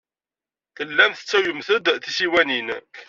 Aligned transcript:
Tellamt 0.75 1.17
tettawyemt-d 1.19 1.85
tisiwanin. 2.03 2.67